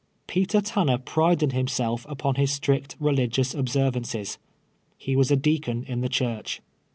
[0.25, 4.39] Peter Tanner prided himself uj>on his strict religious observances:
[4.97, 6.59] he was a deacon in the church.